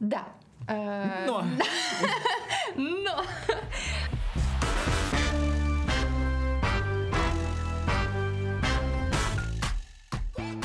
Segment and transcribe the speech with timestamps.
[0.00, 0.28] Да.
[0.68, 1.44] Э, Но.
[2.76, 3.24] Но.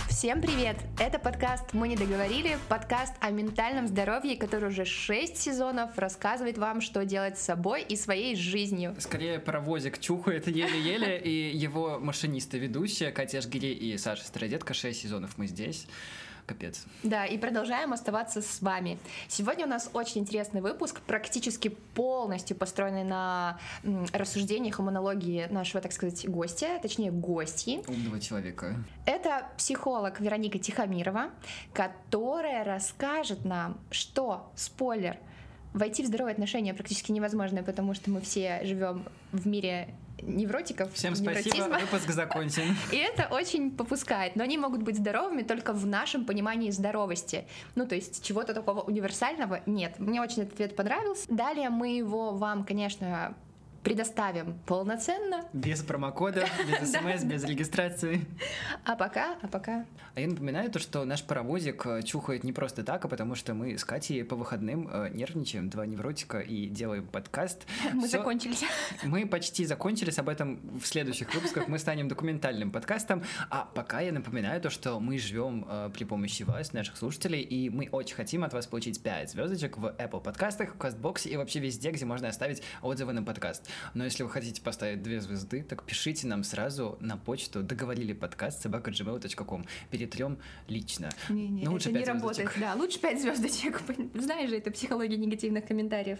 [0.08, 0.78] Всем привет!
[1.00, 6.80] Это подкаст «Мы не договорили», подкаст о ментальном здоровье, который уже 6 сезонов рассказывает вам,
[6.80, 8.96] что делать с собой и своей жизнью.
[9.00, 14.74] Скорее паровозик чухает еле-еле, и его машинисты ведущие Катя Жгири и Саша Стародетка.
[14.74, 15.88] 6 сезонов мы здесь.
[16.46, 16.86] Капец.
[17.04, 19.00] Да, и продолжаем оставаться с вами.
[19.28, 23.60] Сегодня у нас очень интересный выпуск, практически полностью построенный на
[24.12, 27.84] рассуждениях и монологии нашего, так сказать, гостя, точнее, гостьи.
[27.88, 28.76] Умного человека.
[29.06, 31.30] Это психолог Вероника Тихомирова,
[31.74, 35.18] которая расскажет нам, что, спойлер,
[35.74, 39.96] войти в здоровые отношения практически невозможно, потому что мы все живем в мире
[40.28, 41.80] невротиков, Всем спасибо, невротизма.
[41.80, 42.76] выпуск закончен.
[42.92, 44.36] И это очень попускает.
[44.36, 47.46] Но они могут быть здоровыми только в нашем понимании здоровости.
[47.76, 50.00] Ну, то есть чего-то такого универсального нет.
[50.00, 51.26] Мне очень этот ответ понравился.
[51.30, 53.36] Далее мы его вам, конечно,
[53.84, 55.46] предоставим полноценно.
[55.54, 58.26] Без промокода, без смс, без регистрации.
[58.86, 59.86] А пока, а пока.
[60.16, 63.54] А я напоминаю то, что наш паровозик э, чухает не просто так, а потому что
[63.54, 67.66] мы с Катей по выходным э, нервничаем, два невротика, и делаем подкаст.
[67.94, 68.64] Мы Всё- закончились.
[69.04, 71.68] Мы почти закончились об этом в следующих выпусках.
[71.68, 73.24] Мы станем документальным подкастом.
[73.50, 77.70] А пока я напоминаю то, что мы живем э, при помощи вас, наших слушателей, и
[77.70, 81.60] мы очень хотим от вас получить 5 звездочек в Apple подкастах, в Кастбоксе и вообще
[81.60, 83.70] везде, где можно оставить отзывы на подкаст.
[83.94, 88.62] Но если вы хотите поставить две звезды, так пишите нам сразу на почту договорили подкаст
[88.62, 89.66] собака.gmail.com.
[89.92, 91.10] Перетрем лично.
[91.30, 92.36] Не-не, Но лучше это не пять работает.
[92.50, 92.62] звездочек.
[92.62, 93.82] Да, лучше 5 звездочек.
[94.14, 96.20] Знаешь же, это психология негативных комментариев.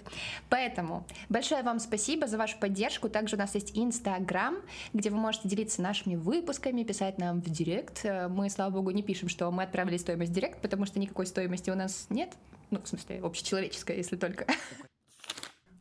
[0.50, 3.10] Поэтому большое вам спасибо за вашу поддержку.
[3.10, 4.58] Также у нас есть Инстаграм,
[4.94, 8.02] где вы можете делиться нашими выпусками, писать нам в директ.
[8.06, 11.26] Э, Мы, слава богу, не пишем, что мы отправили стоимость в директ, потому что никакой
[11.26, 12.32] стоимости у нас нет.
[12.72, 14.46] Ну, в смысле, общечеловеческая, если только.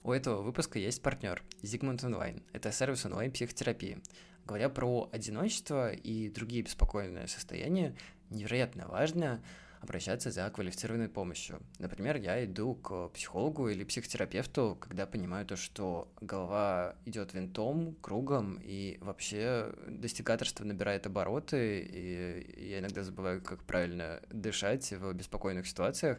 [0.04, 2.42] У этого выпуска есть партнер Zigmund Online.
[2.52, 4.02] Это сервис онлайн-психотерапии.
[4.44, 7.94] Говоря про одиночество и другие беспокойные состояния,
[8.28, 9.42] невероятно важно
[9.82, 11.60] обращаться за квалифицированной помощью.
[11.80, 18.60] Например, я иду к психологу или психотерапевту, когда понимаю то, что голова идет винтом, кругом,
[18.62, 26.18] и вообще достигаторство набирает обороты, и я иногда забываю, как правильно дышать в беспокойных ситуациях,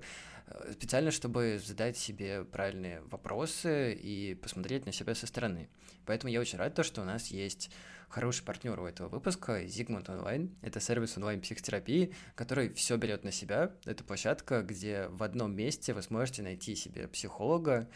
[0.74, 5.70] специально, чтобы задать себе правильные вопросы и посмотреть на себя со стороны.
[6.06, 7.72] Поэтому я очень рад, то, что у нас есть
[8.14, 10.56] хороший партнер у этого выпуска, Zigmund Online.
[10.62, 13.72] Это сервис онлайн-психотерапии, который все берет на себя.
[13.86, 17.90] Это площадка, где в одном месте вы сможете найти себе психолога,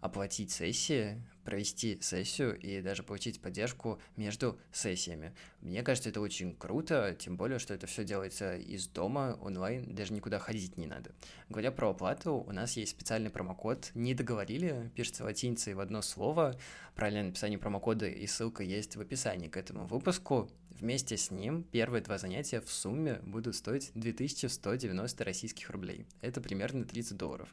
[0.00, 5.34] оплатить сессии, провести сессию и даже получить поддержку между сессиями.
[5.60, 10.12] Мне кажется, это очень круто, тем более, что это все делается из дома, онлайн, даже
[10.12, 11.12] никуда ходить не надо.
[11.48, 16.58] Говоря про оплату, у нас есть специальный промокод «Не договорили», пишется латиницей в одно слово,
[16.94, 20.50] правильное написание промокода и ссылка есть в описании к этому выпуску.
[20.70, 26.06] Вместе с ним первые два занятия в сумме будут стоить 2190 российских рублей.
[26.20, 27.48] Это примерно 30 долларов.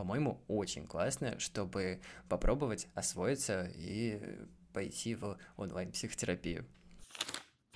[0.00, 2.00] По-моему, очень классно, чтобы
[2.30, 4.18] попробовать освоиться и
[4.72, 6.64] пойти в онлайн-психотерапию.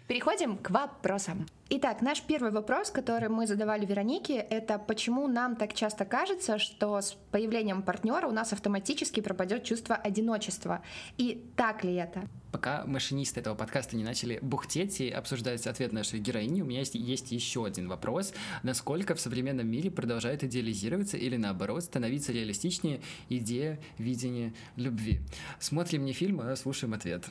[0.07, 1.47] Переходим к вопросам.
[1.71, 7.01] Итак, наш первый вопрос, который мы задавали Веронике, это почему нам так часто кажется, что
[7.01, 10.83] с появлением партнера у нас автоматически пропадет чувство одиночества.
[11.17, 12.29] И так ли это?
[12.53, 16.97] Пока машинисты этого подкаста не начали бухтеть и обсуждать ответ нашей героини, у меня есть,
[16.97, 18.35] есть еще один вопрос.
[18.63, 23.01] Насколько в современном мире продолжает идеализироваться или наоборот становиться реалистичнее
[23.31, 25.21] идея видения любви?
[25.59, 27.25] Смотрим не фильм, а слушаем ответ.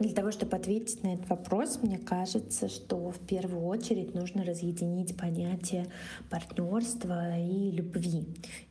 [0.00, 5.16] Для того, чтобы ответить на этот вопрос, мне кажется, что в первую очередь нужно разъединить
[5.16, 5.86] понятие
[6.30, 8.24] партнерства и любви.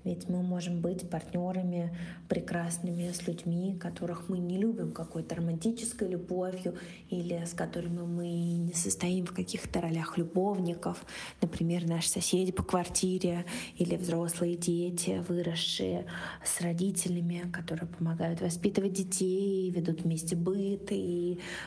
[0.03, 1.95] Ведь мы можем быть партнерами
[2.27, 6.75] прекрасными с людьми, которых мы не любим какой-то романтической любовью
[7.09, 11.05] или с которыми мы не состоим в каких-то ролях любовников.
[11.39, 13.45] Например, наши соседи по квартире
[13.77, 16.07] или взрослые дети, выросшие
[16.43, 21.10] с родителями, которые помогают воспитывать детей, ведут вместе быт и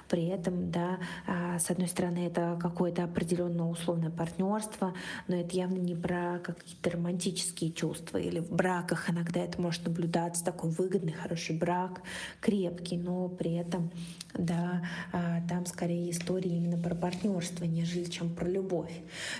[0.09, 4.95] при этом, да, а, с одной стороны, это какое-то определенное условное партнерство,
[5.29, 8.19] но это явно не про какие-то романтические чувства.
[8.19, 12.03] Или в браках иногда это может наблюдаться такой выгодный, хороший брак,
[12.41, 13.91] крепкий, но при этом,
[14.35, 14.83] да,
[15.13, 18.93] а, там скорее история именно про партнерство, нежели чем про любовь.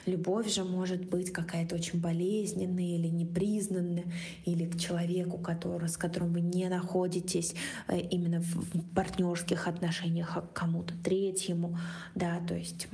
[0.07, 4.05] Любовь же может быть какая-то очень болезненная или непризнанная,
[4.45, 7.55] или к человеку, который, с которым вы не находитесь
[7.89, 11.79] э, именно в партнерских отношениях, отношениях к кому-то третьему,
[12.15, 12.89] да, то есть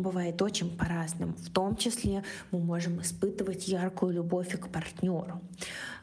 [0.00, 1.34] бывает очень по-разному.
[1.34, 5.40] В том числе мы можем испытывать яркую любовь к партнеру.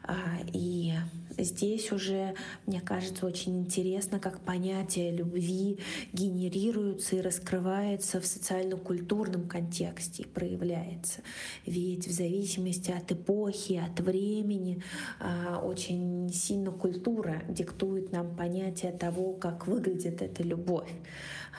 [0.08, 0.14] А,
[0.54, 0.94] и
[1.36, 2.34] здесь уже,
[2.64, 5.80] мне кажется, очень интересно, как понятие любви
[6.14, 11.20] генерируется и раскрывается в социально-культурном контексте и проявляется.
[11.66, 14.82] Ведь в зависимости от эпохи, от времени
[15.20, 20.90] а, очень сильно культура диктует нам понятие того, как выглядит эта любовь.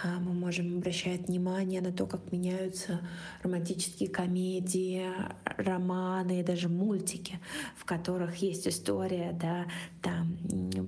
[0.01, 3.01] А, мы можем обращать внимание на то, как меняются
[3.43, 5.05] романтические комедии,
[5.43, 7.39] романы и даже мультики,
[7.75, 9.65] в которых есть история да,
[10.01, 10.37] там,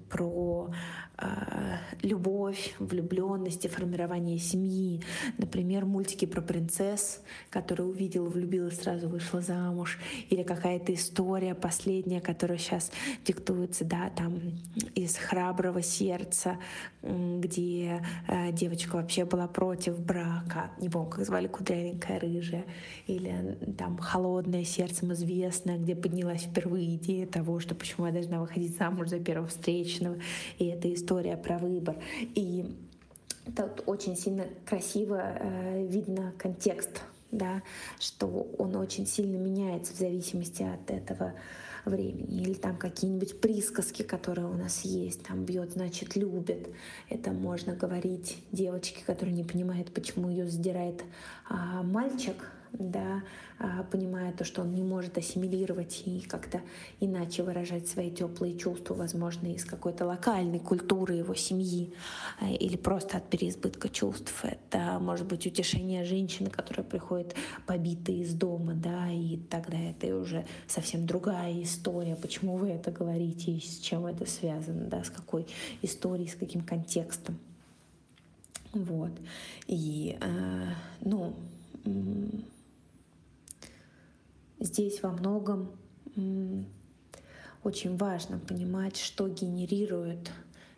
[0.10, 0.72] про
[1.18, 2.74] э, любовь,
[3.66, 5.02] и формирование семьи.
[5.38, 10.00] Например, мультики про принцесс, которая увидела, влюбилась, сразу вышла замуж.
[10.30, 12.92] Или какая-то история последняя, которая сейчас
[13.26, 14.40] диктуется да, там,
[14.96, 16.58] из храброго сердца,
[17.02, 20.72] где э, девочка вообще была против брака.
[20.80, 22.66] Не помню, как звали кудрявенькая рыжая.
[23.08, 28.78] Или там холодное сердцем известное, где поднялась впервые идея того, что почему я должна выходить
[28.78, 30.18] замуж за первого встречного.
[30.60, 31.96] И эта история про выбор.
[32.36, 32.66] И
[33.46, 37.02] тут очень сильно красиво э, видно контекст,
[37.32, 37.64] да,
[38.00, 38.28] что
[38.58, 41.34] он очень сильно меняется в зависимости от этого
[41.86, 42.42] времени.
[42.42, 45.24] Или там какие-нибудь присказки, которые у нас есть.
[45.24, 46.70] Там бьет, значит, любит.
[47.10, 51.04] Это можно говорить девочке, которая не понимает, почему ее задирает
[51.50, 52.36] а, мальчик,
[52.74, 53.24] да,
[53.60, 56.62] а, понимая то, что он не может ассимилировать и как-то
[57.00, 61.94] иначе выражать свои теплые чувства, возможно, из какой-то локальной культуры его семьи
[62.40, 64.34] а, или просто от переизбытка чувств.
[64.44, 67.36] Это может быть утешение женщины, которая приходит
[67.66, 72.16] побитой из дома, да, и тогда это уже совсем другая история.
[72.16, 75.46] Почему вы это говорите и с чем это связано, да, с какой
[75.82, 77.38] историей, с каким контекстом.
[78.74, 79.12] Вот.
[79.68, 80.66] И, э,
[81.02, 81.36] ну,
[84.62, 85.72] Здесь во многом
[87.64, 90.32] очень важно понимать, что генерирует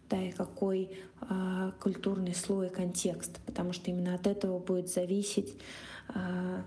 [0.10, 0.90] да, и какой
[1.22, 5.58] э, культурный слой и контекст, потому что именно от этого будет зависеть
[6.16, 6.62] э,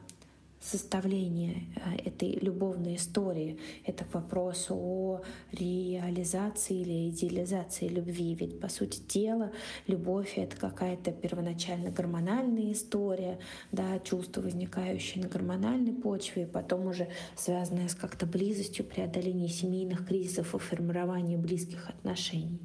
[0.66, 3.58] составление э, этой любовной истории.
[3.84, 5.22] Это вопрос о
[5.52, 8.34] реализации или идеализации любви.
[8.34, 9.52] Ведь, по сути дела,
[9.86, 13.38] любовь— это какая-то первоначально гормональная история,
[13.70, 20.06] да, чувство, возникающее на гормональной почве, и потом уже связанное с как-то близостью, преодолением семейных
[20.06, 22.60] кризисов и формированием близких отношений.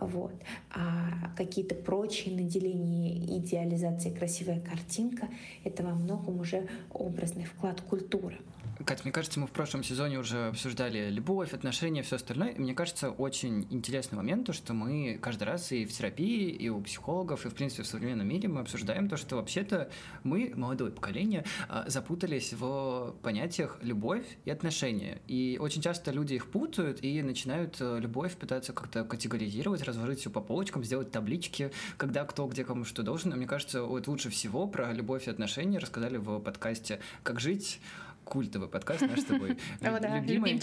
[0.00, 0.34] Вот.
[0.70, 5.28] А какие-то прочие наделения, идеализация, красивая картинка—
[5.64, 8.38] это во многом уже образный вклад культуры.
[8.84, 12.50] Катя, мне кажется, мы в прошлом сезоне уже обсуждали любовь, отношения, все остальное.
[12.50, 16.68] И мне кажется, очень интересный момент, то, что мы каждый раз и в терапии, и
[16.68, 19.90] у психологов, и, в принципе, в современном мире мы обсуждаем то, что вообще-то
[20.24, 25.22] мы, молодое поколение, а, запутались в понятиях любовь и отношения.
[25.26, 30.30] И очень часто люди их путают и начинают э, любовь пытаться как-то категоризировать, разложить все
[30.30, 33.32] по полочкам, сделать таблички, когда кто где кому что должен.
[33.32, 37.80] И мне кажется, вот лучше всего про любовь и отношения рассказали в подкасте «Как жить»,
[38.26, 40.60] культовый подкаст наш с тобой, любимый.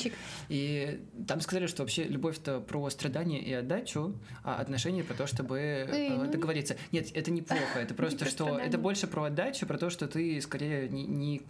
[0.49, 5.27] И там сказали, что вообще любовь это про страдания и отдачу, а отношения про то,
[5.27, 6.29] чтобы э, ну.
[6.29, 6.75] договориться.
[6.91, 10.89] Нет, это неплохо, это просто что это больше про отдачу, про то, что ты скорее
[10.89, 11.41] не не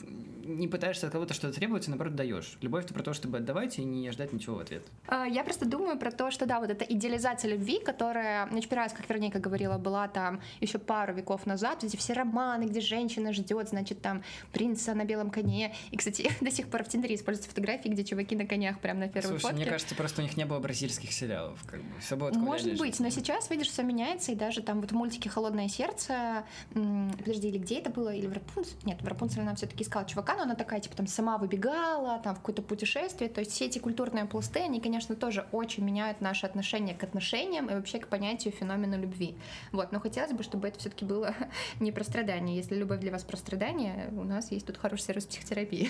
[0.67, 2.57] пытаешься от кого-то что-то требовать, а наоборот даешь.
[2.61, 4.83] Любовь это про то, чтобы отдавать и не ждать ничего в ответ.
[5.07, 8.83] А, я просто думаю про то, что да, вот эта идеализация любви, которая, ну, первый
[8.85, 13.33] раз, как Вероника говорила, была там еще пару веков назад, эти все романы, где женщина
[13.33, 15.75] ждет, значит, там принца на белом коне.
[15.91, 19.07] И, кстати, до сих пор в Тиндере используются фотографии, где чуваки на конях прям на
[19.07, 19.55] первой Слушай, фотке.
[19.57, 22.99] мне кажется, просто у них не было бразильских сериалов, как бы все было Может быть,
[22.99, 27.57] но сейчас, видишь, все меняется, и даже там вот в мультике «Холодное сердце», подожди, или
[27.57, 28.75] где это было, или в Рапунцель?
[28.83, 32.35] Нет, в Рапунцель она все-таки искала чувака, но она такая, типа, там, сама выбегала, там,
[32.35, 33.29] в какое-то путешествие.
[33.29, 37.69] То есть все эти культурные пласты, они, конечно, тоже очень меняют наше отношение к отношениям
[37.69, 39.35] и вообще к понятию феномена любви.
[39.71, 41.35] Вот, но хотелось бы, чтобы это все-таки было
[41.79, 42.55] не про страдания.
[42.55, 45.89] Если любовь для вас про страдания, у нас есть тут хороший сервис психотерапии.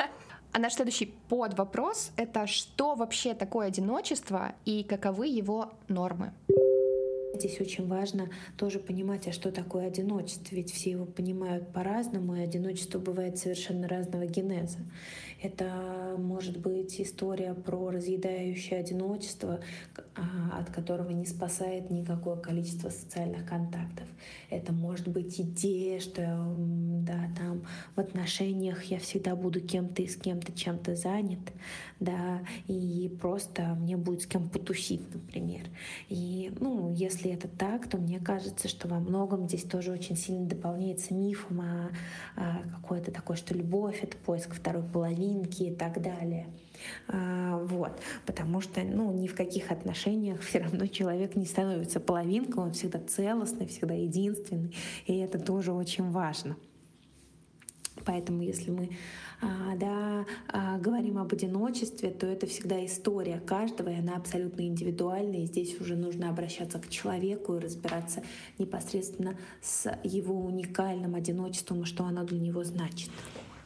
[0.52, 6.33] А наш следующий под вопрос— это что вообще такое одиночество и каковы его нормы?
[7.34, 12.40] Здесь очень важно тоже понимать, а что такое одиночество, ведь все его понимают по-разному, и
[12.40, 14.78] одиночество бывает совершенно разного генеза.
[15.42, 19.60] Это может быть история про разъедающее одиночество,
[20.14, 24.06] а, от которого не спасает никакое количество социальных контактов.
[24.50, 27.62] Это может быть идея, что да, там
[27.96, 31.40] в отношениях я всегда буду кем-то и с кем-то чем-то занят,
[32.00, 35.62] да, и просто мне будет с кем потусить, например.
[36.08, 40.47] И, ну, если это так, то мне кажется, что во многом здесь тоже очень сильно
[40.47, 41.91] дополняется мифом о,
[42.37, 46.49] о какой-то такой, что любовь— это поиск второй половинки и так далее.
[47.09, 48.00] А, вот.
[48.27, 52.99] Потому что ну, ни в каких отношениях все равно человек не становится половинкой, он всегда
[52.99, 54.75] целостный, всегда единственный,
[55.07, 56.57] и это тоже очень важно.
[58.05, 58.91] Поэтому если мы
[59.76, 65.40] да, а, говорим об одиночестве, то это всегда история каждого, и она абсолютно индивидуальная.
[65.40, 68.23] И здесь уже нужно обращаться к человеку и разбираться
[68.59, 73.11] непосредственно с его уникальным одиночеством и что оно для него значит.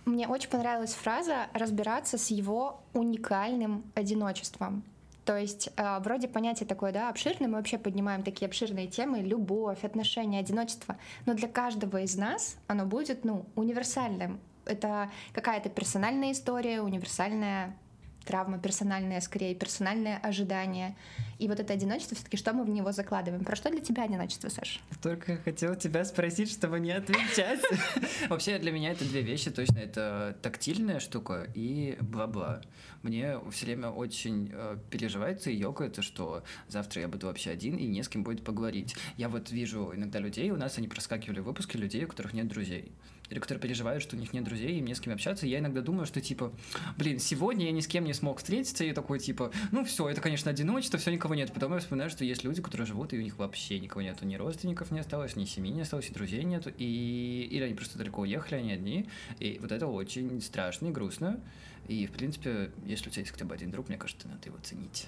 [0.05, 4.85] Мне очень понравилась фраза «разбираться с его уникальным одиночеством».
[5.25, 9.83] То есть э, вроде понятие такое, да, обширное, мы вообще поднимаем такие обширные темы, любовь,
[9.83, 14.39] отношения, одиночество, но для каждого из нас оно будет, ну, универсальным.
[14.67, 17.77] Это какая-то персональная история, универсальная
[18.25, 20.97] травма персональная, скорее персональное ожидание.
[21.39, 23.45] И вот это одиночество, все-таки что мы в него закладываем?
[23.45, 24.81] Про что для тебя одиночество, Саш?
[25.03, 27.61] Только хотел тебя спросить, чтобы не отвечать.
[28.29, 29.79] Вообще для меня это две вещи точно.
[29.79, 32.63] Это тактильная штука и бла-бла.
[33.03, 37.87] Мне все время очень э, переживается и ёкается, что завтра я буду вообще один и
[37.87, 38.97] не с кем будет поговорить.
[39.17, 42.49] Я вот вижу иногда людей, у нас они проскакивали в выпуске людей, у которых нет
[42.49, 42.93] друзей
[43.31, 45.47] или которые переживают, что у них нет друзей, им не с кем общаться.
[45.47, 46.53] я иногда думаю, что типа,
[46.97, 50.21] блин, сегодня я ни с кем не смог встретиться, и такой типа, ну все, это,
[50.21, 51.53] конечно, одиночество, все, никого нет.
[51.55, 54.37] Потом я вспоминаю, что есть люди, которые живут, и у них вообще никого нету, ни
[54.37, 57.49] родственников не осталось, ни семьи не осталось, и друзей нету, и...
[57.51, 59.09] или они просто далеко уехали, они одни.
[59.41, 61.41] И вот это очень страшно и грустно.
[61.89, 64.59] И, в принципе, если у тебя есть хотя бы один друг, мне кажется, надо его
[64.63, 65.07] ценить.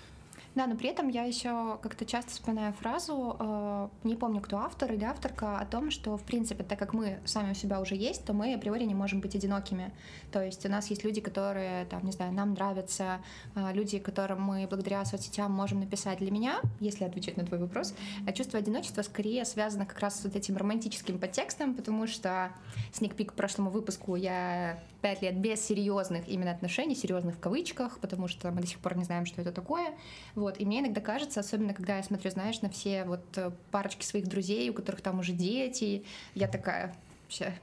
[0.56, 4.90] Да, но при этом я еще как-то часто вспоминаю фразу, э, не помню, кто автор
[4.90, 8.24] или авторка, о том, что, в принципе, так как мы сами у себя уже есть,
[8.24, 9.92] то мы априори не можем быть одинокими.
[10.32, 13.20] То есть у нас есть люди, которые, там, не знаю, нам нравятся,
[13.54, 16.20] э, люди, которым мы благодаря соцсетям можем написать.
[16.20, 17.94] Для меня, если отвечать на твой вопрос,
[18.26, 22.50] э, чувство одиночества скорее связано как раз с вот этим романтическим подтекстом, потому что
[22.94, 28.26] сникпик к прошлому выпуску я пять лет без серьезных именно отношений, серьезных в кавычках, потому
[28.26, 29.94] что мы до сих пор не знаем, что это такое.
[30.34, 30.45] Вот.
[30.54, 34.26] И мне иногда кажется, особенно когда я смотрю, знаешь, на все вот э, парочки своих
[34.26, 37.54] друзей, у которых там уже дети, я такая вообще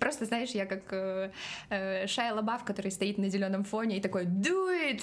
[0.00, 1.30] Просто, знаешь, я как э,
[1.70, 5.02] э, Шайа Лабаф, который стоит на зеленом фоне и такой «Do it!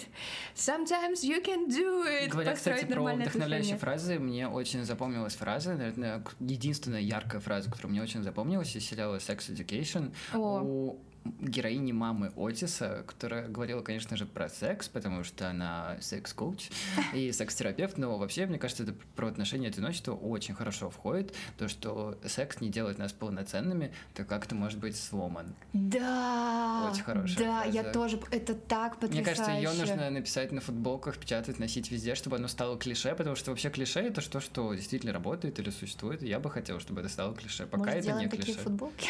[0.54, 6.24] Sometimes you can do it!» Говоря, кстати, про вдохновляющие фразы, мне очень запомнилась фраза, наверное,
[6.42, 10.14] единственная яркая фраза, которая мне очень запомнилась из сериала Sex Education.
[10.34, 10.60] О.
[10.62, 11.00] У
[11.40, 16.70] героини мамы Отиса, которая говорила, конечно же, про секс, потому что она секс-коуч
[17.14, 22.18] и секс-терапевт, но вообще, мне кажется, это про отношения одиночества очень хорошо входит, то, что
[22.26, 25.56] секс не делает нас полноценными, то как-то может быть сломан.
[25.74, 26.90] Да!
[26.92, 27.70] Очень хорошая Да, фраза.
[27.78, 29.16] я тоже, это так потрясающе.
[29.16, 33.36] Мне кажется, ее нужно написать на футболках, печатать, носить везде, чтобы оно стало клише, потому
[33.36, 37.02] что вообще клише это что, что действительно работает или существует, и я бы хотел, чтобы
[37.02, 37.66] это стало клише.
[37.66, 38.60] Пока Может, это не такие клише.
[38.60, 39.10] футболки?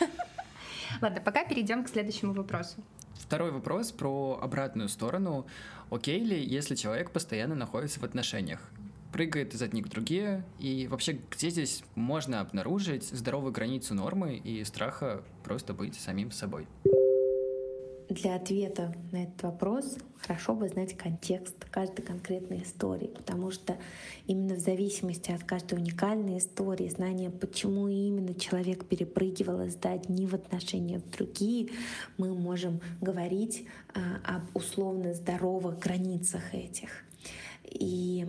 [1.00, 2.76] Ладно, пока перейдем к следующему вопросу.
[3.14, 5.46] Второй вопрос про обратную сторону.
[5.90, 8.60] Окей ли, если человек постоянно находится в отношениях?
[9.16, 14.62] прыгает из одних в другие, и вообще где здесь можно обнаружить здоровую границу нормы и
[14.64, 16.66] страха просто быть самим собой?
[18.08, 23.76] Для ответа на этот вопрос хорошо бы знать контекст каждой конкретной истории, потому что
[24.26, 30.34] именно в зависимости от каждой уникальной истории, знания, почему именно человек перепрыгивал из одни в
[30.34, 31.70] отношения в другие,
[32.16, 36.90] мы можем говорить а, об условно здоровых границах этих.
[37.64, 38.24] И,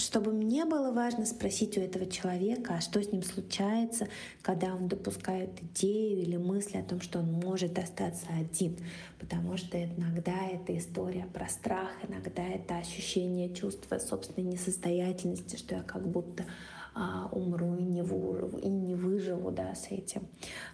[0.00, 4.08] чтобы мне было важно спросить у этого человека, а что с ним случается,
[4.42, 8.76] когда он допускает идею или мысль о том, что он может остаться один.
[9.18, 15.82] Потому что иногда это история про страх, иногда это ощущение чувства собственной несостоятельности, что я
[15.82, 16.44] как будто
[16.94, 20.22] а, умру и не, выживу, и не выживу да, с этим,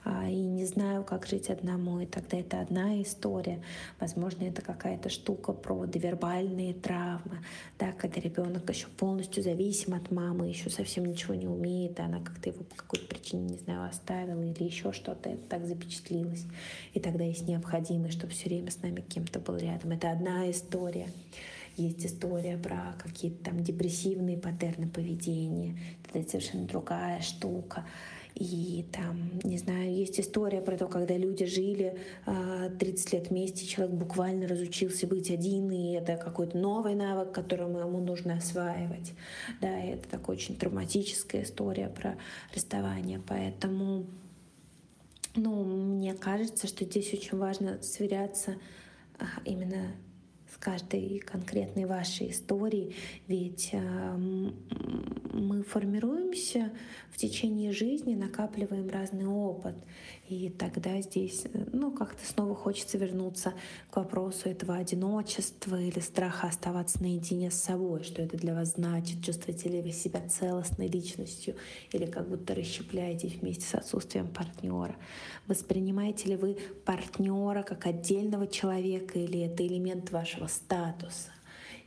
[0.05, 3.63] а, и не знаю, как жить одному, и тогда это одна история.
[4.01, 7.39] Возможно, это какая-то штука про довербальные травмы,
[7.79, 12.21] да, когда ребенок еще полностью зависим от мамы, еще совсем ничего не умеет, и она
[12.21, 16.45] как-то его по какой-то причине, не знаю, оставила или еще что-то, это так запечатлилось.
[16.95, 19.91] И тогда есть необходимость, чтобы все время с нами кем-то был рядом.
[19.91, 21.09] Это одна история.
[21.77, 25.79] Есть история про какие-то там депрессивные паттерны поведения.
[26.13, 27.85] Это совершенно другая штука.
[28.35, 33.67] И там, не знаю, есть история про то, когда люди жили 30 а, лет вместе,
[33.67, 39.15] человек буквально разучился быть один, и это какой-то новый навык, который ему нужно осваивать.
[39.63, 42.17] Да, и это такая очень травматическая история про
[42.55, 43.23] расставание.
[43.27, 44.05] Поэтому
[45.35, 48.57] ну, мне кажется, что здесь очень важно сверяться
[49.19, 49.93] а, именно
[50.57, 52.97] с каждой конкретной вашей историей,
[53.29, 54.19] ведь а,
[55.37, 56.73] мы формируемся
[57.11, 59.75] в течение жизни, накапливаем разный опыт.
[60.29, 63.55] И тогда здесь, ну, как-то снова хочется вернуться
[63.91, 69.25] к вопросу этого одиночества или страха оставаться наедине с собой, что это для вас значит,
[69.25, 71.55] чувствуете ли вы себя целостной личностью
[71.93, 74.97] или как будто расщепляетесь вместе с отсутствием партнера.
[75.47, 81.36] Воспринимаете ли вы партнера как отдельного человека или это элемент вашего статуса?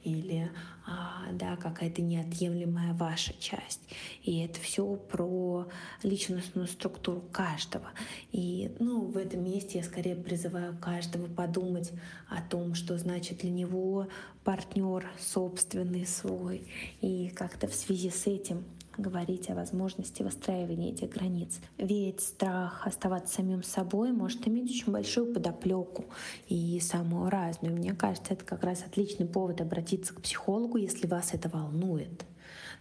[0.03, 0.51] Или
[0.85, 3.81] а, да, какая-то неотъемлемая ваша часть.
[4.23, 5.67] И это все про
[6.03, 7.89] личностную структуру каждого.
[8.31, 11.91] И ну, в этом месте я скорее призываю каждого подумать
[12.27, 14.07] о том, что значит для него
[14.43, 16.67] партнер собственный свой.
[17.01, 18.63] И как-то в связи с этим
[18.99, 21.59] говорить о возможности выстраивания этих границ.
[21.77, 26.05] Ведь страх оставаться самим собой может иметь очень большую подоплеку
[26.47, 27.75] и самую разную.
[27.75, 32.25] Мне кажется, это как раз отличный повод обратиться к психологу, если вас это волнует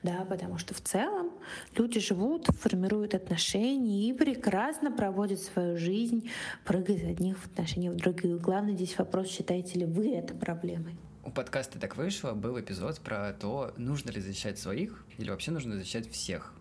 [0.02, 1.30] да, потому что в целом
[1.76, 6.30] люди живут, формируют отношения и прекрасно проводят свою жизнь,
[6.64, 8.38] прыгая из одних отношений в другие.
[8.38, 13.32] Главное здесь вопрос, считаете ли вы это проблемой у подкаста «Так вышло» был эпизод про
[13.32, 16.54] то, нужно ли защищать своих или вообще нужно защищать всех.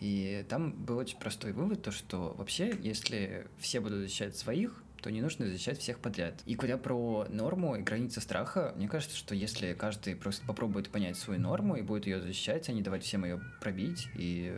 [0.00, 5.10] И там был очень простой вывод, то что вообще, если все будут защищать своих, то
[5.10, 6.40] не нужно защищать всех подряд.
[6.46, 11.18] И говоря про норму и границы страха, мне кажется, что если каждый просто попробует понять
[11.18, 14.54] свою норму и будет ее защищать, а не давать всем ее пробить и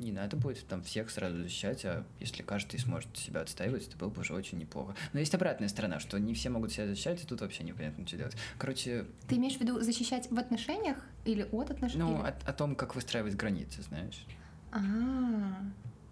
[0.00, 4.08] не надо будет там всех сразу защищать, а если каждый сможет себя отстаивать, это было
[4.08, 4.94] бы уже очень неплохо.
[5.12, 8.16] Но есть обратная сторона, что не все могут себя защищать, и тут вообще непонятно, что
[8.16, 8.36] делать.
[8.58, 9.06] Короче...
[9.28, 12.02] Ты имеешь в виду защищать в отношениях или от отношений?
[12.02, 14.24] Ну, о, о том, как выстраивать границы, знаешь.
[14.72, 14.78] А,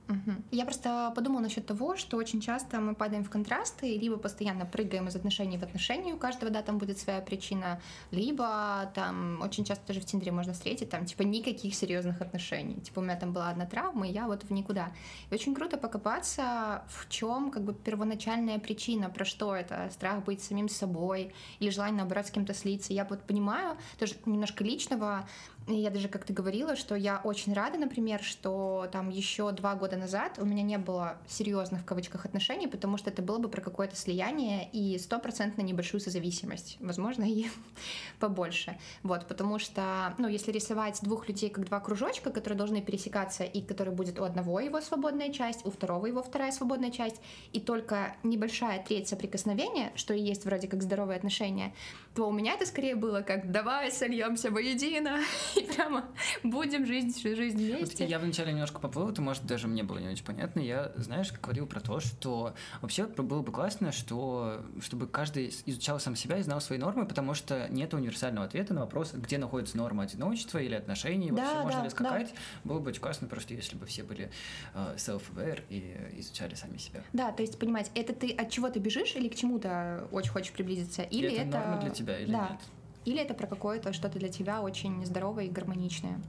[0.08, 0.36] Угу.
[0.52, 5.08] Я просто подумала насчет того, что очень часто мы падаем в контрасты, либо постоянно прыгаем
[5.08, 9.86] из отношений в отношения, у каждого, да, там будет своя причина, либо там очень часто
[9.88, 12.80] даже в Тиндере можно встретить, там, типа, никаких серьезных отношений.
[12.80, 14.92] Типа, у меня там была одна травма, и я вот в никуда.
[15.30, 20.42] И очень круто покопаться, в чем как бы первоначальная причина, про что это, страх быть
[20.42, 22.94] самим собой, или желание, наоборот, с кем-то слиться.
[22.94, 25.28] Я вот понимаю, тоже немножко личного,
[25.76, 30.38] я даже как-то говорила, что я очень рада, например, что там еще два года назад
[30.38, 33.96] у меня не было серьезных в кавычках отношений, потому что это было бы про какое-то
[33.96, 37.46] слияние и стопроцентно небольшую созависимость, возможно, и
[38.20, 38.78] побольше.
[39.02, 43.60] Вот, потому что, ну, если рисовать двух людей как два кружочка, которые должны пересекаться, и
[43.60, 47.20] который будет у одного его свободная часть, у второго его вторая свободная часть,
[47.52, 51.74] и только небольшая треть соприкосновения, что и есть вроде как здоровые отношения,
[52.14, 55.20] то у меня это скорее было как «давай сольемся воедино
[55.58, 56.04] и прямо
[56.42, 58.04] будем жизнь всю жизнь вместе».
[58.04, 60.60] Вот я вначале немножко поплыл, то, может, даже мне было не очень понятно.
[60.60, 66.16] Я, знаешь, говорил про то, что вообще было бы классно, что чтобы каждый изучал сам
[66.16, 70.04] себя и знал свои нормы, потому что нет универсального ответа на вопрос, где находится норма
[70.04, 72.34] одиночества или отношений, да, вообще можно да, ли скакать.
[72.64, 72.70] Да.
[72.70, 74.30] Было бы очень классно просто, если бы все были
[74.74, 77.02] uh, self-aware и изучали сами себя.
[77.12, 80.52] Да, то есть понимать, это ты от чего ты бежишь или к чему-то очень хочешь
[80.52, 82.48] приблизиться, или, это, это норма для тебя тебя или да.
[82.50, 82.60] нет.
[83.08, 86.20] Или это про какое-то что-то для тебя очень здоровое и гармоничное.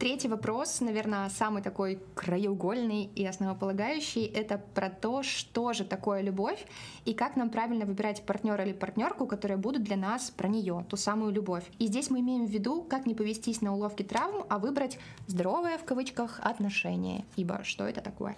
[0.00, 6.66] Третий вопрос, наверное, самый такой краеугольный и основополагающий, это про то, что же такое любовь
[7.04, 10.96] и как нам правильно выбирать партнера или партнерку, которые будут для нас про нее, ту
[10.96, 11.70] самую любовь.
[11.78, 15.78] И здесь мы имеем в виду, как не повестись на уловки травм, а выбрать здоровое
[15.78, 17.24] в кавычках отношение.
[17.36, 18.36] Ибо что это такое?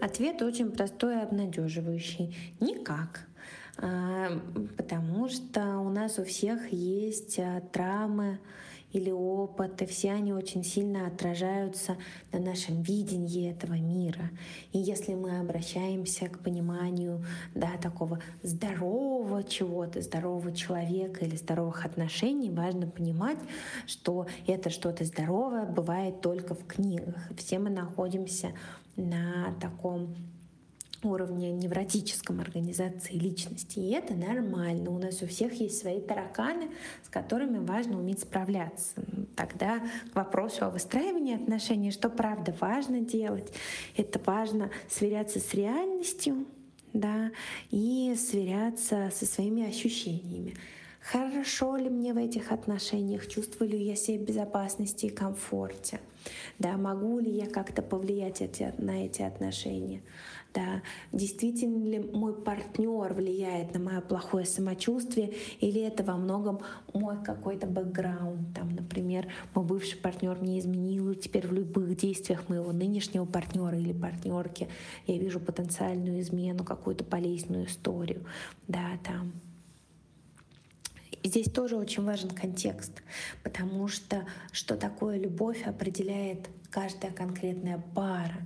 [0.00, 2.36] Ответ очень простой и обнадеживающий.
[2.60, 3.26] Никак.
[3.78, 4.40] А,
[4.76, 8.38] потому что у нас у всех есть а, травмы
[8.92, 11.96] или опыты, все они очень сильно отражаются
[12.32, 14.30] на нашем видении этого мира.
[14.72, 17.22] И если мы обращаемся к пониманию
[17.54, 23.38] да, такого здорового чего-то, здорового человека или здоровых отношений, важно понимать,
[23.86, 27.16] что это что-то здоровое бывает только в книгах.
[27.36, 28.52] Все мы находимся
[28.96, 30.14] на таком
[31.04, 33.78] уровне невротическом организации личности.
[33.78, 34.90] И это нормально.
[34.90, 36.70] У нас у всех есть свои тараканы,
[37.04, 38.94] с которыми важно уметь справляться.
[39.34, 39.80] Тогда
[40.12, 43.52] к вопросу о выстраивании отношений, что правда важно делать,
[43.96, 46.46] это важно сверяться с реальностью,
[46.92, 47.30] да,
[47.70, 50.54] и сверяться со своими ощущениями.
[51.10, 56.00] хорошо ли мне в этих отношениях, чувствую ли я себя в безопасности и комфорте,
[56.58, 60.02] да, могу ли я как-то повлиять эти, на эти отношения,
[60.54, 60.82] да,
[61.12, 66.60] действительно ли мой партнер влияет на мое плохое самочувствие, или это во многом
[66.94, 72.48] мой какой-то бэкграунд, там, например, мой бывший партнер мне изменил, и теперь в любых действиях
[72.48, 74.68] моего нынешнего партнера или партнерки
[75.06, 78.24] я вижу потенциальную измену, какую-то болезненную историю,
[78.66, 79.32] да, там,
[81.22, 83.02] здесь тоже очень важен контекст,
[83.42, 88.36] потому что что такое любовь определяет каждая конкретная пара,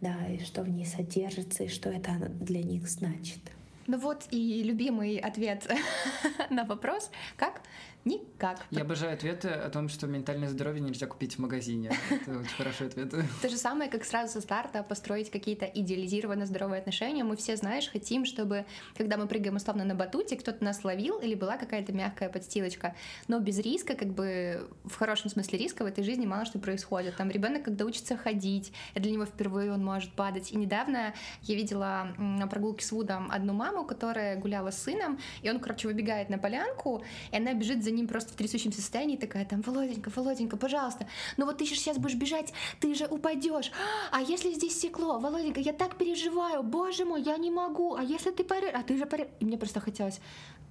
[0.00, 3.40] да, и что в ней содержится, и что это для них значит.
[3.88, 5.68] Ну вот и любимый ответ
[6.50, 7.62] на вопрос, как
[8.04, 8.64] Никак.
[8.70, 11.92] Я обожаю ответы о том, что ментальное здоровье нельзя купить в магазине.
[12.10, 13.12] Это очень хороший ответ.
[13.42, 17.24] То же самое, как сразу со старта построить какие-то идеализированно здоровые отношения.
[17.24, 18.64] Мы все, знаешь, хотим, чтобы,
[18.96, 22.96] когда мы прыгаем условно на батуте, кто-то нас ловил или была какая-то мягкая подстилочка.
[23.28, 27.16] Но без риска, как бы в хорошем смысле риска в этой жизни мало что происходит.
[27.16, 30.52] Там ребенок, когда учится ходить, для него впервые он может падать.
[30.52, 35.50] И недавно я видела на прогулке с Вудом одну маму, которая гуляла с сыном, и
[35.50, 39.16] он, короче, выбегает на полянку, и она бежит за за ним просто в трясущемся состоянии
[39.16, 43.72] такая там, Володенька, Володенька, пожалуйста, ну вот ты же сейчас будешь бежать, ты же упадешь.
[44.12, 45.18] А если здесь стекло?
[45.18, 47.96] Володенька, я так переживаю, боже мой, я не могу.
[47.96, 48.70] А если ты паришь?
[48.72, 49.28] А ты же паришь?
[49.40, 50.20] И мне просто хотелось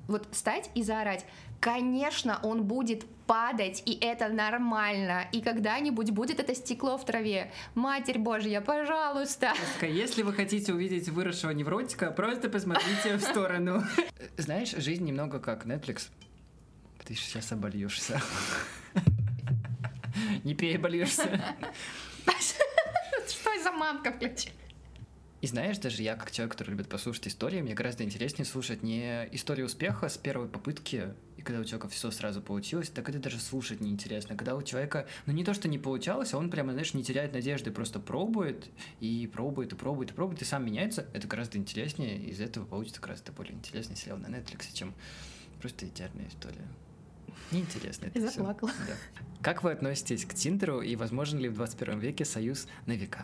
[0.08, 1.25] вот встать и заорать.
[1.60, 5.25] Конечно, он будет падать, и это нормально.
[5.32, 7.51] И когда-нибудь будет это стекло в траве.
[7.75, 9.53] Матерь Божья, пожалуйста.
[9.82, 13.84] Если вы хотите увидеть выросшего невротика, просто посмотрите в сторону.
[14.38, 16.10] Знаешь, жизнь немного как Netflix.
[17.10, 18.22] Ты сейчас обольешься.
[20.43, 21.24] Не пей, обольешься.
[23.28, 24.54] Что за мамка включила?
[25.41, 29.28] И знаешь, даже я, как человек, который любит послушать истории, мне гораздо интереснее слушать не
[29.32, 33.39] историю успеха с первой попытки, и когда у человека все сразу получилось, так это даже
[33.39, 34.36] слушать неинтересно.
[34.36, 37.34] Когда у человека, ну не то, что не получалось, а он прямо, знаешь, не теряет
[37.34, 38.69] надежды, просто пробует,
[39.00, 42.65] и пробует, и пробует, и пробует, и сам меняется, это гораздо интереснее, и из этого
[42.65, 44.93] получится гораздо более интересный сериал на Netflix, чем
[45.60, 46.67] просто идеальная история.
[47.51, 48.71] Неинтересно это Я заплакала.
[48.88, 48.93] Да.
[49.41, 53.23] Как вы относитесь к Тиндеру и возможен ли в 21 веке союз на века?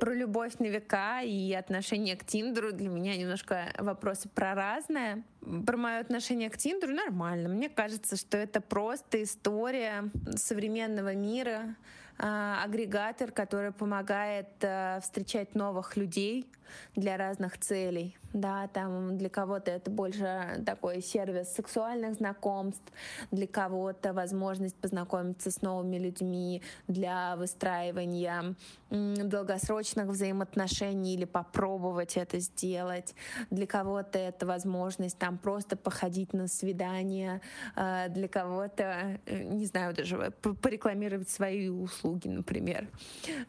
[0.00, 5.22] Про любовь на века и отношение к Тиндеру для меня немножко вопросы про разное.
[5.66, 7.48] Про мое отношение к Тиндеру нормально.
[7.48, 11.76] Мне кажется, что это просто история современного мира,
[12.18, 16.50] а, агрегатор, который помогает а, встречать новых людей
[16.94, 22.92] для разных целей да, там для кого-то это больше такой сервис сексуальных знакомств,
[23.30, 28.54] для кого-то возможность познакомиться с новыми людьми для выстраивания
[28.90, 33.14] долгосрочных взаимоотношений или попробовать это сделать.
[33.50, 37.40] Для кого-то это возможность там просто походить на свидание,
[37.76, 42.88] а, для кого-то, э, не знаю, даже порекламировать свои услуги, например.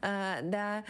[0.01, 0.83] А, да,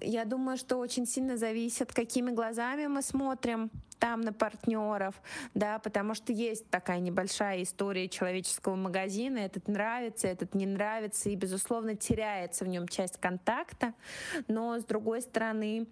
[0.00, 5.14] я думаю, что очень сильно зависит, какими глазами мы смотрим там на партнеров,
[5.54, 11.36] да, потому что есть такая небольшая история человеческого магазина, этот нравится, этот не нравится, и,
[11.36, 13.94] безусловно, теряется в нем часть контакта,
[14.48, 15.86] но, с другой стороны,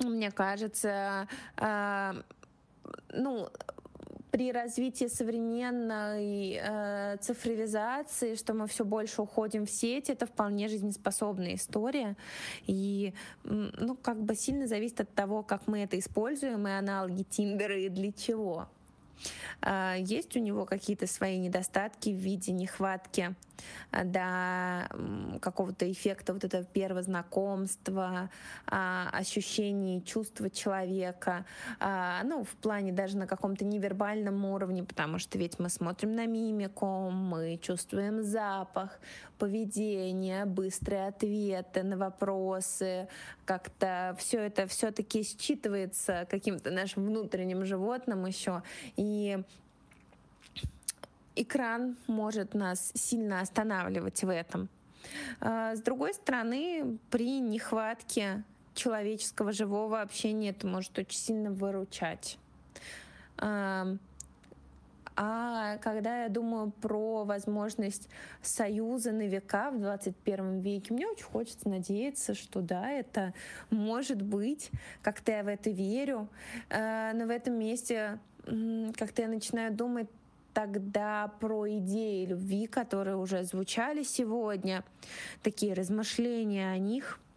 [0.00, 2.22] мне кажется, э,
[3.12, 3.48] ну,
[4.30, 11.54] при развитии современной э, цифровизации, что мы все больше уходим в сеть, это вполне жизнеспособная
[11.54, 12.16] история.
[12.66, 13.14] И
[13.44, 17.88] ну, как бы сильно зависит от того, как мы это используем, и аналоги Тиндера, и
[17.88, 18.68] для чего.
[19.60, 23.34] А, есть у него какие-то свои недостатки в виде нехватки
[23.92, 24.88] до
[25.40, 28.30] какого-то эффекта вот этого первого знакомства,
[28.66, 31.44] а, ощущений, чувства человека,
[32.24, 37.10] ну, в плане даже на каком-то невербальном уровне, потому что ведь мы смотрим на мимику,
[37.10, 38.98] мы чувствуем запах,
[39.38, 43.08] поведение, быстрые ответы на вопросы,
[43.44, 48.62] как-то все это все-таки считывается каким-то нашим внутренним животным еще.
[48.96, 49.38] И
[51.42, 54.68] экран может нас сильно останавливать в этом.
[55.40, 62.38] А, с другой стороны, при нехватке человеческого живого общения это может очень сильно выручать.
[65.20, 68.08] А когда я думаю про возможность
[68.40, 73.34] союза на века в 21 веке, мне очень хочется надеяться, что да, это
[73.68, 74.70] может быть,
[75.02, 76.28] как-то я в это верю.
[76.70, 78.20] А, но в этом месте
[78.96, 80.08] как-то я начинаю думать
[80.58, 84.82] тогда про идеи любви, которые уже звучали сегодня,
[85.44, 87.20] такие размышления о них—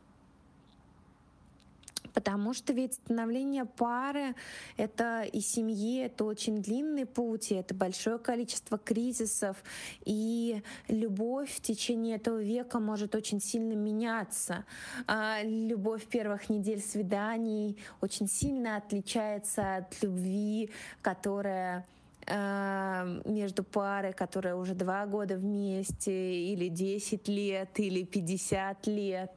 [2.13, 4.35] Потому что ведь становление пары—
[4.77, 9.63] это и семьи, это очень длинный путь, и это большое количество кризисов,
[10.03, 14.65] и любовь в течение этого века может очень сильно меняться.
[15.07, 20.69] А любовь первых недель свиданий очень сильно отличается от любви,
[21.01, 21.85] которая
[22.27, 29.31] между парой, которая уже два года вместе, или 10 лет, или 50 лет,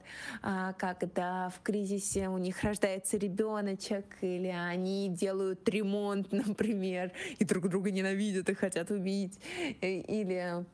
[0.76, 7.90] когда в кризисе у них рождается ребеночек, или они делают ремонт, например, и друг друга
[7.90, 9.38] ненавидят и хотят убить,
[9.80, 10.64] э, или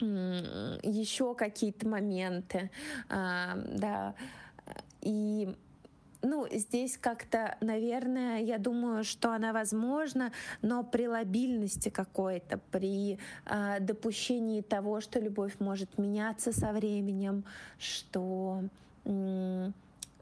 [0.00, 2.70] еще какие-то моменты,
[3.08, 4.14] а, да,
[5.00, 5.56] и
[6.22, 13.80] ну, здесь как-то, наверное, я думаю, что она возможна, но при лобильности какой-то, при э,
[13.80, 17.44] допущении того, что любовь может меняться со временем,
[17.78, 18.62] что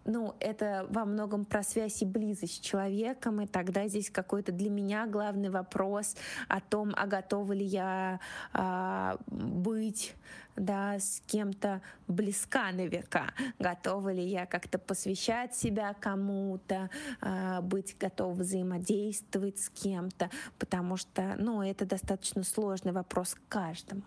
[0.07, 4.71] ну, это во многом про связь и близость с человеком, и тогда здесь какой-то для
[4.71, 6.17] меня главный вопрос
[6.49, 8.21] о том, а готова ли я
[8.53, 10.15] а, быть
[10.57, 16.89] да, с кем-то близка на века, готова ли я как-то посвящать себя кому-то,
[17.21, 24.03] а, быть готова взаимодействовать с кем-то, потому что, ну, это достаточно сложный вопрос каждому.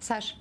[0.00, 0.36] Саш,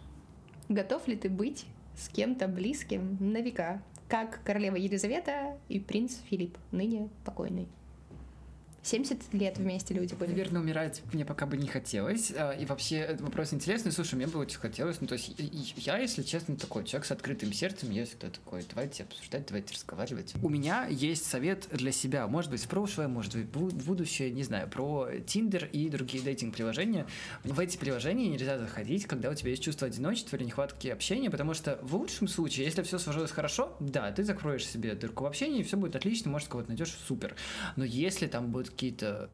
[0.70, 1.66] готов ли ты быть
[1.96, 3.82] с кем-то близким на века?
[4.08, 7.68] Как королева Елизавета и принц Филипп, ныне покойный.
[8.88, 10.30] 70 лет вместе люди были.
[10.30, 12.32] Наверное, умирать мне пока бы не хотелось.
[12.36, 13.92] А, и вообще, этот вопрос интересный.
[13.92, 15.02] Слушай, мне бы очень хотелось.
[15.02, 15.36] Ну, то есть,
[15.76, 17.92] я, если честно, такой человек с открытым сердцем.
[17.92, 20.34] Я всегда такой, давайте обсуждать, давайте разговаривать.
[20.42, 22.28] У меня есть совет для себя.
[22.28, 27.08] Может быть, в прошлое, может быть, в будущее, не знаю, про Тиндер и другие дейтинг-приложения.
[27.44, 31.54] В эти приложения нельзя заходить, когда у тебя есть чувство одиночества или нехватки общения, потому
[31.54, 35.60] что в лучшем случае, если все сложилось хорошо, да, ты закроешь себе дырку в общении,
[35.60, 37.36] и все будет отлично, может, кого-то найдешь, супер.
[37.76, 39.32] Но если там будет какие-то...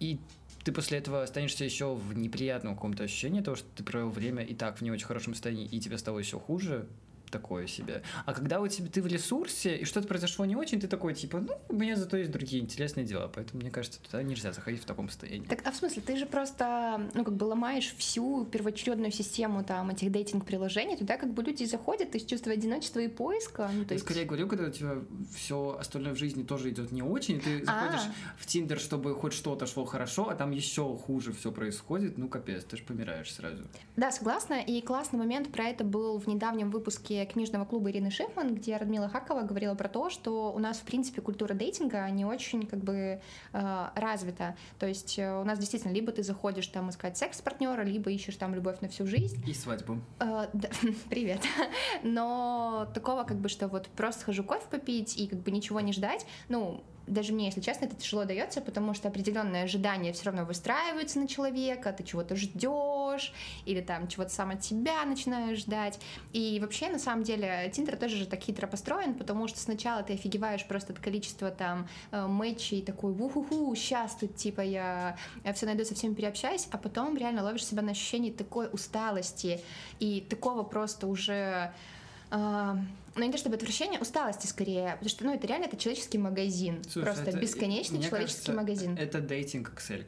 [0.00, 0.18] И
[0.64, 4.54] ты после этого останешься еще в неприятном каком-то ощущении того, что ты провел время и
[4.54, 6.88] так в не очень хорошем состоянии, и тебе стало еще хуже,
[7.34, 8.02] такое себе.
[8.26, 11.40] А когда у тебя ты в ресурсе, и что-то произошло не очень, ты такой, типа,
[11.40, 14.84] ну, у меня зато есть другие интересные дела, поэтому, мне кажется, туда нельзя заходить в
[14.84, 15.46] таком состоянии.
[15.46, 19.90] Так, а в смысле, ты же просто, ну, как бы ломаешь всю первоочередную систему там
[19.90, 23.68] этих дейтинг-приложений, туда как бы люди заходят из чувства одиночества и поиска.
[23.74, 24.04] Ну, то есть...
[24.04, 24.96] Скорее говорю, когда у тебя
[25.34, 28.36] все остальное в жизни тоже идет не очень, ты заходишь А-а-а.
[28.38, 32.64] в Тиндер, чтобы хоть что-то шло хорошо, а там еще хуже все происходит, ну, капец,
[32.64, 33.64] ты же помираешь сразу.
[33.96, 38.54] Да, согласна, и классный момент про это был в недавнем выпуске книжного клуба Ирины Шифман,
[38.54, 42.66] где Радмила Хакова говорила про то, что у нас, в принципе, культура дейтинга не очень
[42.66, 43.20] как бы
[43.52, 44.56] э, развита.
[44.78, 48.54] То есть э, у нас действительно либо ты заходишь там искать секс-партнера, либо ищешь там
[48.54, 49.42] любовь на всю жизнь.
[49.46, 49.98] И свадьбу.
[50.20, 50.68] Э, да,
[51.10, 51.40] привет.
[52.02, 55.92] Но такого как бы, что вот просто схожу кофе попить и как бы ничего не
[55.92, 60.44] ждать, ну, даже мне, если честно, это тяжело дается, потому что определенные ожидания все равно
[60.44, 63.32] выстраиваются на человека, ты чего-то ждешь,
[63.66, 65.98] или там чего-то сам от себя начинаешь ждать.
[66.32, 70.14] И вообще, на самом деле, Тиндер тоже же так хитро построен, потому что сначала ты
[70.14, 75.16] офигеваешь просто от количества там э, матчей, такой, уху-ху, сейчас тут типа я,
[75.54, 79.60] все найду, со всеми переобщаюсь, а потом реально ловишь себя на ощущении такой усталости
[80.00, 81.72] и такого просто уже
[82.36, 86.82] ну не то чтобы отвращение, усталости скорее, потому что, ну, это реально это человеческий магазин,
[86.84, 88.96] Слушай, просто это, бесконечный человеческий кажется, магазин.
[88.98, 90.04] Это дейтинг Excel.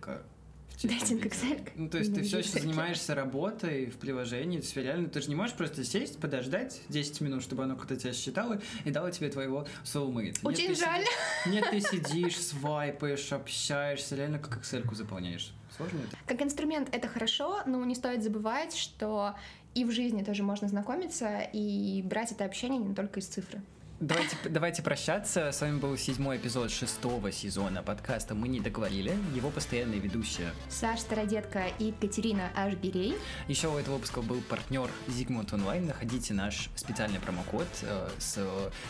[0.83, 1.69] Дейтинг Excel.
[1.75, 5.35] Ну, то есть ты все еще занимаешься работой в приложении, есть реально ты же не
[5.35, 9.67] можешь просто сесть, подождать 10 минут, чтобы оно как-то тебя считало и дало тебе твоего
[9.85, 10.39] soulmate.
[10.43, 11.05] Очень нет, жаль.
[11.45, 15.53] Ты, нет, ты сидишь, свайпаешь, общаешься, реально как Excel заполняешь.
[15.77, 16.17] Сложно это?
[16.27, 19.35] Как инструмент это хорошо, но не стоит забывать, что
[19.75, 23.61] и в жизни тоже можно знакомиться и брать это общение не только из цифры.
[23.98, 25.52] Давайте, давайте прощаться.
[25.52, 29.16] С вами был седьмой эпизод шестого сезона подкаста «Мы не договорили».
[29.35, 33.16] Его постоянные ведущие Саша Стародетка и Катерина Ашгирей.
[33.48, 35.87] Еще у этого выпуска был партнер Зигмунд Онлайн.
[35.87, 38.38] Находите наш специальный промокод э, с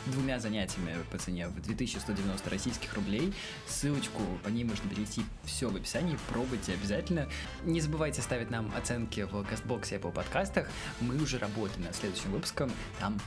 [0.07, 3.33] двумя занятиями по цене в 2190 российских рублей.
[3.69, 6.19] Ссылочку по ней можно перейти все в описании.
[6.31, 7.29] Пробуйте обязательно.
[7.63, 10.69] Не забывайте ставить нам оценки в Castbox и Apple подкастах.
[11.01, 12.73] Мы уже работаем над следующим выпуском.
[12.99, 13.21] Там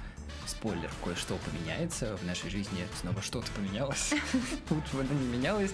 [0.49, 4.13] спойлер, кое-что поменяется в нашей жизни, снова что-то поменялось,
[4.69, 5.71] лучше оно не менялось.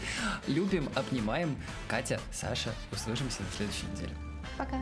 [0.47, 1.55] Любим, обнимаем.
[1.88, 4.15] Катя, Саша, услышимся на следующей неделе.
[4.57, 4.77] Пока!